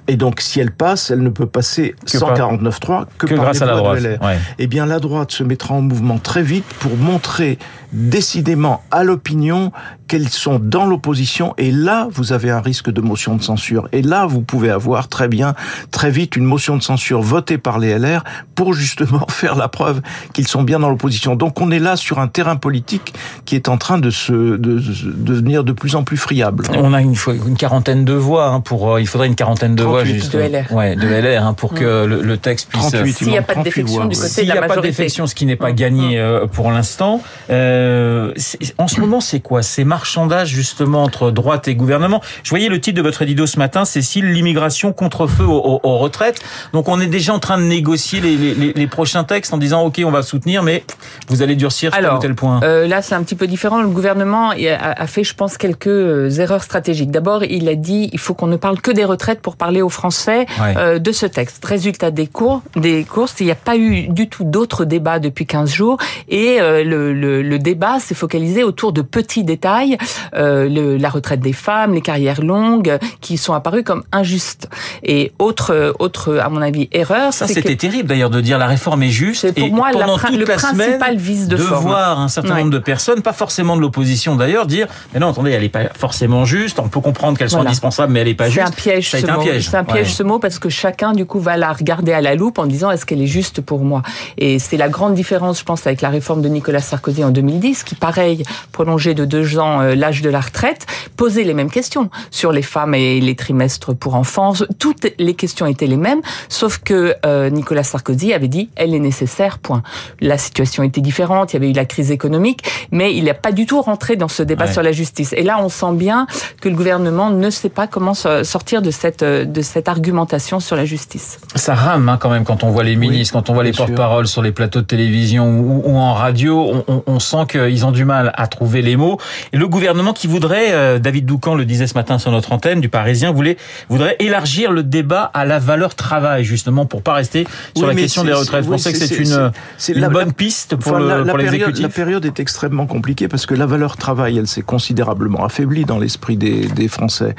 Et 0.08 0.18
donc, 0.18 0.42
si 0.42 0.60
elle 0.60 0.72
passe, 0.72 1.10
elle 1.12 1.22
ne 1.24 1.30
peut 1.30 1.46
passer 1.46 1.96
Que 2.06 2.18
sans 2.18 2.28
par- 2.28 2.36
49.3 2.36 3.06
que, 3.18 3.28
Que 3.28 3.36
par 3.36 3.46
grâce 3.46 3.58
les 3.58 3.64
à 3.64 3.66
la 3.68 3.76
droite. 3.78 4.02
Ouais. 4.04 4.38
eh 4.60 4.68
bien 4.68 4.86
la 4.86 5.00
droite 5.00 5.32
se 5.32 5.44
mettra 5.44 5.74
en 5.76 5.82
mouvement 5.82 6.18
très 6.18 6.44
vite 6.44 6.66
pour 6.80 6.98
montrer 6.98 7.58
décidément 7.94 8.84
à 8.92 9.04
l'opinion 9.04 9.72
qu'elles 10.12 10.28
sont 10.28 10.60
dans 10.62 10.86
l'opposition 10.86 11.54
et 11.58 11.72
là 11.72 12.10
vous 12.12 12.34
avez 12.34 12.50
un 12.50 12.60
risque 12.60 12.92
de 12.92 13.00
motion 13.00 13.38
de 13.38 13.42
censure 13.42 13.88
et 13.94 14.02
là 14.02 14.26
vous 14.26 14.42
pouvez 14.42 14.70
avoir 14.70 15.08
très 15.08 15.30
bien 15.30 15.56
très 15.92 16.12
vite 16.12 16.36
une 16.36 16.44
motion 16.44 16.76
de 16.76 16.84
censure 16.84 17.22
votée 17.22 17.58
par 17.58 17.80
les 17.80 17.98
LR 17.98 18.26
pour 18.54 18.74
justement 18.74 19.26
faire 19.30 19.56
la 19.56 19.70
preuve 19.70 20.02
qu'ils 20.34 20.50
sont 20.50 20.64
bien 20.64 20.80
dans 20.80 20.90
l'opposition. 20.90 21.38
Donc 21.38 21.62
on 21.62 21.72
est 21.72 21.80
là 21.80 21.96
sur 21.96 22.20
un 22.20 22.28
terrain 22.28 22.58
politique 22.58 23.14
qui 23.46 23.56
est 23.56 23.70
en 23.70 23.78
train 23.78 24.00
de 24.00 24.10
se 24.10 24.34
de, 24.34 24.58
de 24.58 24.82
devenir 25.16 25.64
de 25.64 25.72
plus 25.72 25.96
en 25.96 26.04
plus 26.04 26.18
friable. 26.18 26.66
On 26.76 26.94
a 26.94 27.00
une, 27.00 27.16
quarantaine 27.58 28.04
de 28.04 28.14
voix 28.14 28.48
hein, 28.48 28.60
pour. 28.60 28.92
euh, 28.96 29.00
il 29.00 29.08
faudrait 29.08 29.28
une 29.28 29.36
quarantaine 29.36 29.76
de 29.76 29.84
voix 29.84 30.00
38 30.02 30.14
juste. 30.14 30.36
de 30.36 30.40
LR. 30.40 30.74
Ouais, 30.74 30.98
de 30.98 31.08
LR 31.08 31.46
hein, 31.46 31.54
pour 31.54 31.74
que 31.74 32.06
le, 32.06 32.22
le 32.22 32.38
texte 32.38 32.68
puisse. 32.68 32.92
38, 32.92 33.14
S'il 33.14 33.28
n'y 33.30 33.38
a 33.38 33.42
pas 33.44 33.54
de 33.54 33.62
38 33.62 33.64
défection 33.64 33.96
voix, 33.96 34.08
du 34.10 34.16
ouais. 34.18 34.22
côté 34.22 34.30
S'il 34.34 34.48
de 34.48 34.52
n'y 34.52 34.58
a 34.58 34.68
pas 34.68 34.76
de 34.76 34.82
défection, 34.82 35.26
ce 35.26 35.36
qui 35.36 35.46
n'est 35.46 35.56
pas 35.56 35.72
gagné 35.72 36.20
euh, 36.20 36.48
pour 36.48 36.70
l'instant, 36.70 37.22
euh, 37.50 38.34
en 38.78 38.88
ce 38.90 39.00
moment, 39.00 39.22
c'est 39.22 39.40
quoi? 39.40 39.62
C'est 39.64 39.86
marchandage 40.02 40.50
justement 40.50 41.04
entre 41.04 41.30
droite 41.30 41.68
et 41.68 41.76
gouvernement. 41.76 42.22
Je 42.44 42.50
voyais 42.50 42.70
le 42.70 42.82
titre 42.82 42.98
de 42.98 43.04
votre 43.04 43.22
édito 43.22 43.46
ce 43.46 43.60
matin, 43.60 43.86
Cécile, 43.86 44.32
l'immigration 44.32 44.94
contre 44.94 45.28
feu 45.28 45.46
aux, 45.46 45.80
aux, 45.84 45.98
retraites. 46.00 46.42
Donc 46.74 46.88
on 46.88 47.00
est 47.00 47.06
déjà 47.06 47.36
en 47.36 47.40
train 47.40 47.60
de 47.60 47.64
négocier 47.64 48.20
les, 48.20 48.36
les, 48.36 48.74
les, 48.74 48.88
prochains 48.88 49.24
textes 49.24 49.54
en 49.54 49.58
disant 49.60 49.84
ok 49.84 50.02
on 50.04 50.10
va 50.10 50.24
soutenir, 50.24 50.64
mais 50.64 50.84
vous 51.28 51.44
allez 51.44 51.56
durcir 51.56 51.94
Alors, 51.94 52.18
tel 52.18 52.32
ou 52.32 52.34
tel 52.34 52.36
point. 52.36 52.62
Euh, 52.64 52.88
là 52.88 53.04
c'est 53.04 53.14
un 53.14 53.22
petit 53.22 53.36
peu 53.36 53.46
différent. 53.46 53.80
Le 53.84 53.90
gouvernement 53.90 54.50
a, 54.52 55.08
fait, 55.08 55.24
je 55.24 55.36
pense, 55.36 55.58
quelques 55.58 55.86
euh, 55.88 56.30
erreurs 56.32 56.64
stratégiques. 56.64 57.12
D'abord, 57.12 57.44
il 57.44 57.70
a 57.70 57.76
dit 57.76 58.10
il 58.12 58.20
faut 58.20 58.34
qu'on 58.34 58.48
ne 58.48 58.58
parle 58.58 58.82
que 58.82 58.90
des 58.92 59.06
retraites 59.06 59.42
pour 59.42 59.56
parler 59.56 59.84
aux 59.84 59.90
Français 59.90 60.48
Ouais. 60.60 60.74
euh, 60.78 61.00
de 61.00 61.12
ce 61.12 61.26
texte. 61.28 61.64
Résultat 61.64 62.10
des 62.12 62.26
cours, 62.28 62.64
des 62.76 63.04
courses, 63.04 63.36
il 63.40 63.46
n'y 63.46 63.52
a 63.52 63.56
pas 63.56 63.78
eu 63.78 64.08
du 64.08 64.28
tout 64.30 64.44
d'autres 64.44 64.84
débats 64.84 65.20
depuis 65.20 65.46
15 65.46 65.72
jours 65.72 65.98
et 66.28 66.60
euh, 66.60 66.84
le, 66.84 67.14
le, 67.14 67.42
le 67.44 67.60
débat 67.60 68.00
s'est 68.00 68.16
focalisé 68.16 68.64
autour 68.64 68.94
de 68.94 69.02
petits 69.02 69.44
détails, 69.44 69.91
euh, 70.36 70.68
le, 70.70 70.98
la 70.98 71.10
retraite 71.10 71.40
des 71.40 71.54
femmes, 71.54 71.94
les 71.94 72.02
carrières 72.02 72.42
longues, 72.42 72.98
qui 73.22 73.38
sont 73.38 73.54
apparus 73.54 73.84
comme 73.84 74.04
injustes. 74.12 74.70
Et 75.04 75.32
autre, 75.40 75.94
autre 76.00 76.38
à 76.38 76.50
mon 76.50 76.62
avis, 76.62 76.88
erreur, 76.92 77.34
Ça 77.34 77.48
c'est 77.48 77.54
c'était 77.56 77.76
terrible 77.76 78.08
d'ailleurs 78.10 78.30
de 78.30 78.42
dire 78.42 78.58
la 78.58 78.68
réforme 78.68 79.04
est 79.04 79.10
juste 79.10 79.42
C'est 79.42 79.54
pour 79.54 79.64
et 79.68 79.70
moi 79.72 79.92
la 79.92 80.06
le 80.06 80.46
la 80.46 80.56
principal 80.56 80.76
semaine 80.92 81.18
vice 81.18 81.48
de 81.48 81.58
forme. 81.58 81.84
voir 81.86 82.20
un 82.20 82.28
certain 82.28 82.52
Ouais. 82.56 82.60
nombre 82.60 82.72
de 82.72 82.80
personnes, 82.80 83.22
pas 83.22 83.34
forcément 83.34 83.76
de 83.76 83.82
l'opposition 83.82 84.36
d'ailleurs, 84.36 84.66
dire 84.66 84.88
mais 85.14 85.20
non 85.20 85.30
attendez 85.30 85.52
elle 85.52 85.64
est 85.64 85.70
pas 85.70 85.86
forcément 85.98 86.46
juste. 86.46 86.80
On 86.80 86.88
peut 86.90 87.00
comprendre 87.02 87.38
qu'elles 87.38 87.50
sont 87.50 87.58
Voilà. 87.58 87.70
indispensables 87.70 88.12
mais 88.14 88.22
elle 88.22 88.28
est 88.28 88.34
pas 88.34 88.46
c'est 88.46 88.52
juste. 88.52 88.68
un 88.68 88.72
piège 88.72 89.10
Ça 89.12 89.18
a 89.18 89.20
ce 89.22 89.26
été 89.26 89.32
un 89.34 89.38
piège. 89.40 89.70
C'est 89.70 89.78
un 89.78 89.84
piège 89.84 90.08
Ouais. 90.08 90.14
ce 90.14 90.24
mot 90.24 90.40
parce 90.40 90.60
que 90.60 90.70
chacun 90.70 91.14
du 91.14 91.26
coup 91.26 91.40
va 91.40 91.58
la 91.58 91.72
regarder 91.74 92.14
à 92.14 92.22
la 92.22 92.36
loupe 92.36 92.60
en 92.60 92.66
disant 92.66 92.92
est-ce 92.92 93.06
qu'elle 93.06 93.22
est 93.22 93.28
juste 93.28 93.62
pour 93.62 93.84
moi? 93.84 94.02
Et 94.38 94.60
c'est 94.60 94.78
la 94.78 94.90
grande 94.90 95.14
différence, 95.14 95.60
je 95.60 95.64
pense, 95.64 95.86
avec 95.88 96.02
la 96.02 96.10
réforme 96.10 96.42
de 96.42 96.48
Nicolas 96.50 96.80
Sarkozy 96.82 97.24
en 97.24 97.30
2010, 97.32 97.84
qui 97.84 97.96
pareil 97.96 98.44
prolongeait 98.72 99.14
de 99.14 99.26
deux 99.26 99.60
ans 99.60 99.81
euh, 99.82 99.96
l'âge 99.96 100.22
de 100.22 100.30
la 100.30 100.40
retraite, 100.42 100.86
posait 101.18 101.44
les 101.44 101.54
mêmes 101.54 101.70
questions 101.72 102.10
sur 102.32 102.52
les 102.52 102.62
femmes 102.62 102.94
et 102.96 103.20
les 103.20 103.36
trimestres 103.36 103.96
pour 103.96 104.16
enfants. 104.16 104.54
Toutes 104.80 105.08
les 105.20 105.34
questions 105.34 105.66
étaient 105.66 105.88
les 105.88 105.98
mêmes, 105.98 106.22
sauf 106.50 106.78
que 106.80 107.16
euh, 107.26 107.50
Nicolas 107.50 107.84
Sarkozy 107.84 108.34
avait 108.34 108.48
dit 108.48 108.70
elle 108.76 108.94
est 108.96 109.00
nécessaire. 109.00 109.60
Point. 109.60 109.84
La 110.22 110.38
situation 110.38 110.84
était 110.84 111.02
différente. 111.02 111.54
Il 111.54 111.56
y 111.56 111.58
avait 111.58 111.70
eu 111.70 111.74
la 111.74 111.86
crise 111.86 112.12
économique, 112.12 112.62
mais 112.92 113.14
il 113.16 113.26
n'a 113.26 113.34
pas 113.34 113.52
du 113.52 113.66
tout 113.66 113.82
rentré 113.82 114.16
dans 114.16 114.28
ce 114.28 114.44
débat 114.44 114.66
Ouais. 114.66 114.72
sur 114.74 114.84
la 114.84 114.92
justice. 114.92 115.34
Et 115.34 115.44
là, 115.44 115.58
on 115.62 115.70
sent 115.70 115.94
bien 115.94 116.28
que 116.62 116.70
le 116.70 116.76
gouvernement 116.76 117.32
ne 117.32 117.50
sait 117.50 117.70
pas 117.70 117.88
comment 117.88 118.14
so- 118.14 118.44
sortir 118.44 118.82
de 118.82 118.92
cette 118.92 119.24
euh, 119.24 119.46
de 119.46 119.62
cette 119.62 119.88
argumentation 119.90 120.60
sur 120.60 120.76
la 120.76 120.86
justice. 120.86 121.40
Ça 121.56 121.74
rame 121.74 122.08
hein, 122.10 122.18
quand 122.20 122.30
même 122.30 122.44
quand 122.44 122.64
on 122.64 122.70
voit 122.70 122.84
les 122.84 122.96
ministres, 122.96 123.34
quand 123.34 123.50
on 123.50 123.54
voit 123.54 123.64
les 123.64 123.72
porte-paroles 123.72 124.28
sur 124.28 124.42
les 124.42 124.52
plateaux 124.52 124.82
de 124.82 124.86
télévision 124.86 125.50
ou, 125.50 125.82
ou 125.86 125.96
en 125.98 126.14
radio, 126.14 126.60
on, 126.60 126.84
on- 126.88 127.04
on 127.08 127.20
sent 127.20 127.46
qu'ils 127.50 127.86
ont 127.86 127.92
du 127.92 128.06
mal 128.06 128.32
à 128.36 128.48
trouver 128.48 128.82
les 128.82 128.96
mots. 128.96 129.18
Et 129.54 129.58
le 129.62 129.68
gouvernement 129.68 130.12
qui 130.14 130.26
voudrait, 130.26 130.72
euh, 130.74 130.98
David 130.98 131.28
Doucan 131.28 131.54
le 131.54 131.66
disait 131.66 131.86
ce 131.86 131.94
matin 131.94 132.18
sur 132.18 132.32
notre 132.32 132.52
antenne 132.52 132.82
du 132.82 132.90
Parisien, 132.90 133.32
voulait 133.32 133.58
voudrait 133.90 134.16
élargir 134.18 134.72
le 134.72 134.82
débat 134.82 135.30
à 135.36 135.46
la 135.46 135.60
valeur 135.60 135.94
travail 135.94 136.44
justement 136.44 136.88
pour 136.88 137.04
pas 137.04 137.14
rester 137.14 137.46
sur 137.78 137.88
Oui, 137.88 137.94
la 137.94 138.02
question 138.02 138.24
des 138.24 138.34
retraites. 138.34 138.66
Vous 138.66 138.72
pensez 138.72 138.92
que 138.92 138.98
c'est- 138.98 139.18
une, 139.18 139.52
c'est 139.78 139.94
une 139.94 140.00
la- 140.02 140.10
bonne 140.10 140.34
piste 140.34 140.76
pour 140.78 140.94
Enfin, 140.94 141.00
la, 141.00 141.18
la 141.20 141.34
la 141.80 141.90
période 141.90 142.26
est 142.26 142.40
extrêmement 142.40 142.88
compliquée 142.88 143.28
parce 143.28 143.46
que 143.46 143.54
la 143.54 143.68
valeur 143.68 143.98
travail, 143.98 144.40
elle 144.40 144.48
s'est 144.48 144.64
considérablement 144.64 145.46
affaiblie 145.46 145.86
dans 145.86 146.00
l'esprit 146.00 146.38
des, 146.38 146.66
des 146.66 146.88
Français, 146.88 147.36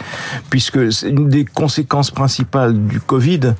puisque 0.49 0.93
c'est 0.93 1.09
une 1.11 1.29
des 1.29 1.45
conséquences 1.45 2.13
principales 2.13 2.75
du 2.87 3.01
Covid, 3.01 3.55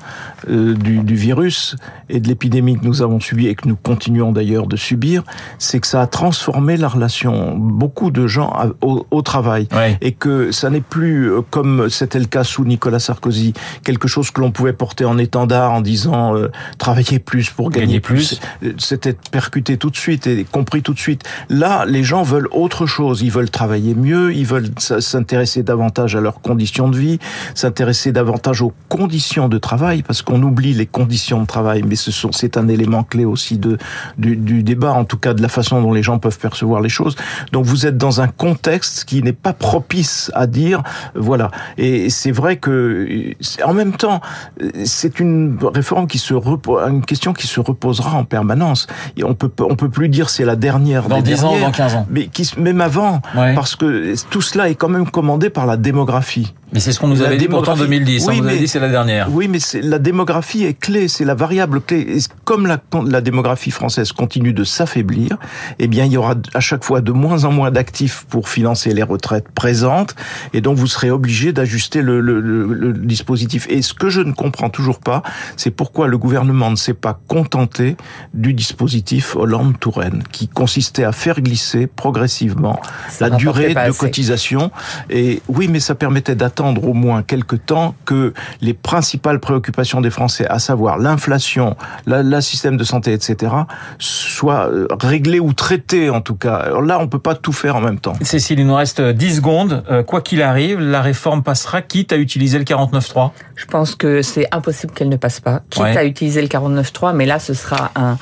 euh, 0.49 0.73
du, 0.73 0.99
du 0.99 1.15
virus 1.15 1.75
et 2.07 2.21
de 2.21 2.29
l'épidémie 2.29 2.79
que 2.79 2.85
nous 2.85 3.01
avons 3.01 3.19
subie 3.19 3.47
et 3.47 3.55
que 3.55 3.67
nous 3.67 3.75
continuons 3.75 4.31
d'ailleurs 4.31 4.67
de 4.67 4.77
subir, 4.77 5.23
c'est 5.59 5.81
que 5.81 5.87
ça 5.87 6.01
a 6.01 6.07
transformé 6.07 6.77
la 6.77 6.87
relation 6.87 7.55
beaucoup 7.57 8.09
de 8.09 8.25
gens 8.25 8.51
au, 8.81 9.05
au 9.11 9.21
travail 9.21 9.67
Ouais. 9.73 9.97
et 10.01 10.11
que 10.11 10.51
ça 10.51 10.69
n'est 10.69 10.81
plus 10.81 11.31
euh, 11.31 11.41
comme 11.49 11.89
c'était 11.89 12.19
le 12.19 12.25
cas 12.25 12.43
sous 12.43 12.65
Nicolas 12.65 12.99
Sarkozy, 12.99 13.53
quelque 13.83 14.07
chose 14.07 14.31
que 14.31 14.41
l'on 14.41 14.51
pouvait 14.51 14.73
porter 14.73 15.05
en 15.05 15.17
étendard 15.17 15.71
en 15.71 15.81
disant 15.81 16.35
euh, 16.35 16.49
travailler 16.77 17.19
plus 17.19 17.49
pour 17.49 17.69
gagner, 17.69 17.85
Gagner 17.85 17.99
plus. 17.99 18.39
plus. 18.61 18.73
C'était 18.77 19.15
percuté 19.31 19.77
tout 19.77 19.89
de 19.89 19.95
suite 19.97 20.27
et 20.27 20.45
compris 20.49 20.81
tout 20.81 20.93
de 20.93 20.99
suite. 20.99 21.23
Là, 21.49 21.85
les 21.85 22.03
gens 22.03 22.23
veulent 22.23 22.47
autre 22.51 22.85
chose. 22.85 23.21
Ils 23.21 23.31
veulent 23.31 23.49
travailler 23.49 23.95
mieux, 23.95 24.33
ils 24.33 24.45
veulent 24.45 24.69
s'intéresser 24.77 25.63
davantage 25.63 26.15
à 26.15 26.21
leurs 26.21 26.41
conditions 26.41 26.87
de 26.89 26.97
vie, 26.97 27.19
s'intéresser 27.55 28.11
davantage 28.11 28.61
aux 28.61 28.73
conditions 28.89 29.49
de 29.49 29.57
travail, 29.57 30.03
parce 30.03 30.21
qu'on 30.21 30.41
oublie 30.43 30.73
les 30.73 30.85
conditions 30.85 31.41
de 31.41 31.45
travail, 31.45 31.83
mais 31.85 31.95
ce 31.95 32.11
sont, 32.11 32.31
c'est 32.31 32.57
un 32.57 32.67
élément 32.67 33.03
clé 33.03 33.25
aussi 33.25 33.57
de, 33.57 33.77
du, 34.17 34.35
du 34.35 34.63
débat, 34.63 34.93
en 34.93 35.05
tout 35.05 35.17
cas 35.17 35.33
de 35.33 35.41
la 35.41 35.49
façon 35.49 35.81
dont 35.81 35.93
les 35.93 36.03
gens 36.03 36.19
peuvent 36.19 36.39
percevoir 36.39 36.81
les 36.81 36.89
choses. 36.89 37.15
Donc 37.51 37.65
vous 37.65 37.85
êtes 37.85 37.97
dans 37.97 38.21
un 38.21 38.27
contexte 38.47 39.05
qui 39.05 39.23
n'est 39.23 39.31
pas 39.47 39.53
propice 39.53 40.29
à 40.33 40.47
dire, 40.47 40.83
voilà. 41.15 41.49
Et 41.77 42.09
c'est 42.09 42.31
vrai 42.31 42.57
que, 42.57 42.71
euh, 42.71 43.63
en 43.65 43.73
même 43.73 43.93
temps, 43.93 44.19
euh, 44.61 44.69
c'est 44.83 45.19
une 45.21 45.57
réforme 45.63 46.07
qui 46.07 46.17
se 46.17 46.33
repose, 46.33 46.81
une 46.89 47.05
question 47.05 47.31
qui 47.31 47.47
se 47.47 47.61
reposera 47.61 48.11
en 48.17 48.25
permanence. 48.25 48.87
Et 49.15 49.23
on 49.23 49.33
peut, 49.33 49.51
on 49.61 49.75
peut 49.77 49.89
plus 49.89 50.09
dire 50.09 50.29
c'est 50.29 50.43
la 50.45 50.57
dernière 50.57 51.07
Dans 51.07 51.21
des 51.21 51.35
10 51.35 51.43
ans, 51.45 51.57
dans 51.57 51.71
15 51.71 51.95
ans. 51.95 52.05
mais 52.09 52.27
qui, 52.27 52.43
même 52.57 52.81
avant, 52.81 53.21
Ouais. 53.33 53.55
parce 53.55 53.75
que 53.77 54.13
tout 54.29 54.41
cela 54.41 54.69
est 54.69 54.75
quand 54.75 54.89
même 54.89 55.09
commandé 55.09 55.49
par 55.49 55.65
la 55.65 55.77
démographie. 55.77 56.53
Mais 56.73 56.79
c'est 56.79 56.91
ce 56.91 56.99
qu'on 56.99 57.07
nous 57.07 57.17
La 57.17 57.27
avait 57.27 57.37
dit 57.37 57.47
pourtant 57.47 57.73
en 57.73 57.75
démographie. 57.75 58.03
2010. 58.05 58.25
Oui, 58.27 58.33
on 58.33 58.37
nous 58.41 58.43
avait 58.47 58.55
mais- 58.55 58.61
dit 58.61 58.67
c'est 58.67 58.79
la 58.79 58.89
dernière. 58.89 59.27
Oui, 59.31 59.47
mais 59.47 59.59
c'est- 59.59 59.81
la 59.81 59.99
démographie 59.99 60.63
est 60.63 60.73
clé, 60.73 61.07
c'est 61.07 61.23
la 61.25 61.35
variable 61.35 61.81
clé. 61.81 61.99
Et 62.01 62.17
comme 62.45 62.65
la, 62.65 62.79
la 63.07 63.21
démographie 63.21 63.69
française 63.69 64.11
continue 64.11 64.53
de 64.53 64.63
s'affaiblir, 64.63 65.37
eh 65.79 65.87
bien, 65.87 66.05
il 66.05 66.11
y 66.13 66.17
aura 66.17 66.33
à 66.55 66.59
chaque 66.59 66.83
fois 66.83 67.01
de 67.01 67.11
moins 67.11 67.43
en 67.45 67.51
moins 67.51 67.69
d'actifs 67.69 68.25
pour 68.27 68.49
financer 68.49 68.91
les 68.93 69.03
retraites 69.03 69.49
présentes, 69.53 70.15
et 70.53 70.61
donc 70.61 70.77
vous 70.77 70.87
serez 70.87 71.11
obligé 71.11 71.53
d'ajuster 71.53 72.01
le, 72.01 72.19
le- 72.21 72.39
le- 72.41 72.73
le 72.73 72.93
dispositif. 72.93 73.67
Et 73.69 73.81
ce 73.83 73.93
que 73.93 74.09
je 74.09 74.21
ne 74.21 74.31
comprends 74.31 74.69
toujours 74.69 74.99
pas, 74.99 75.21
c'est 75.57 75.69
pourquoi 75.71 76.07
le 76.07 76.17
gouvernement 76.17 76.71
ne 76.71 76.75
s'est 76.75 76.93
pas 76.95 77.19
contenté 77.27 77.97
du 78.33 78.53
dispositif 78.53 79.35
Hollande-Touraine, 79.35 80.23
qui 80.31 80.47
consistait 80.47 81.03
à 81.03 81.11
faire 81.11 81.39
glisser 81.41 81.85
progressivement 81.85 82.81
Ça 83.09 83.29
la 83.29 83.35
durée 83.35 83.73
de 83.75 83.77
assez. 83.79 83.97
cotisation. 83.99 84.71
Et 85.11 85.41
oui, 85.47 85.67
mais 85.67 85.79
ça 85.79 85.93
permettait 85.93 86.33
d'attendre 86.35 86.62
au 86.71 86.93
moins 86.93 87.23
quelque 87.23 87.55
temps 87.55 87.95
que 88.05 88.33
les 88.61 88.73
principales 88.73 89.39
préoccupations 89.39 90.01
des 90.01 90.09
Français, 90.09 90.45
à 90.47 90.59
savoir 90.59 90.97
l'inflation, 90.97 91.75
la- 92.05 92.23
le 92.23 92.41
système 92.41 92.77
de 92.77 92.83
santé, 92.83 93.13
etc., 93.13 93.51
soient 93.99 94.67
euh, 94.69 94.87
réglées 95.01 95.39
ou 95.39 95.53
traitées 95.53 96.09
en 96.09 96.21
tout 96.21 96.35
cas. 96.35 96.55
Alors 96.55 96.81
là, 96.81 96.99
on 96.99 97.07
peut 97.07 97.19
pas 97.19 97.35
tout 97.35 97.51
faire 97.53 97.75
en 97.75 97.81
même 97.81 97.99
temps. 97.99 98.13
Cécile, 98.21 98.59
il 98.59 98.67
nous 98.67 98.75
reste 98.75 99.01
10 99.01 99.35
secondes. 99.37 99.83
Euh, 99.89 100.03
Quoi 100.03 100.21
qu'il 100.21 100.41
arrive, 100.41 100.79
la 100.79 101.01
réforme 101.01 101.43
passera, 101.43 101.81
quitte 101.81 102.11
à 102.13 102.17
utiliser 102.17 102.57
le 102.57 102.63
49.3. 102.65 103.31
Je 103.55 103.65
pense 103.65 103.95
que 103.95 104.21
c'est 104.21 104.47
impossible 104.51 104.93
qu'elle 104.93 105.09
ne 105.09 105.15
passe 105.15 105.39
pas, 105.39 105.61
quitte 105.69 105.83
Ouais. 105.83 105.97
à 105.97 106.05
utiliser 106.05 106.41
le 106.41 106.47
49.3, 106.47 107.13
mais 107.13 107.25
là, 107.25 107.39
ce 107.39 107.53
sera 107.53 107.91
un, 107.95 108.17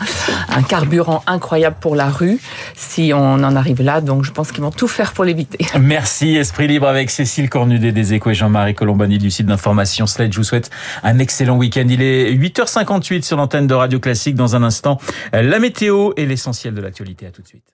un 0.49 0.61
carburant 0.63 1.23
incroyable 1.27 1.75
pour 1.79 1.95
la 1.95 2.09
rue 2.09 2.39
si 2.75 3.11
on 3.15 3.33
en 3.43 3.55
arrive 3.55 3.81
là. 3.81 4.01
Donc, 4.01 4.23
je 4.23 4.31
pense 4.31 4.51
qu'ils 4.51 4.61
vont 4.63 4.71
tout 4.71 4.87
faire 4.87 5.13
pour 5.13 5.23
l'éviter. 5.25 5.65
Merci, 5.79 6.35
Esprit 6.35 6.67
Libre 6.67 6.87
avec 6.87 7.09
Cécile 7.09 7.49
Cornudet 7.49 7.91
des 7.91 8.13
Échos 8.13 8.30
Jean-Marie 8.33 8.75
Colombani 8.75 9.17
du 9.17 9.31
site 9.31 9.45
d'information 9.47 10.07
Sled. 10.07 10.33
Je 10.33 10.37
vous 10.37 10.43
souhaite 10.43 10.69
un 11.03 11.19
excellent 11.19 11.57
week-end. 11.57 11.85
Il 11.89 12.01
est 12.01 12.33
8h58 12.33 13.23
sur 13.23 13.37
l'antenne 13.37 13.67
de 13.67 13.73
Radio 13.73 13.99
Classique. 13.99 14.35
Dans 14.35 14.55
un 14.55 14.63
instant, 14.63 14.99
la 15.33 15.59
météo 15.59 16.11
et 16.17 16.25
l'essentiel 16.25 16.73
de 16.73 16.81
l'actualité. 16.81 17.25
À 17.25 17.31
tout 17.31 17.41
de 17.41 17.47
suite. 17.47 17.70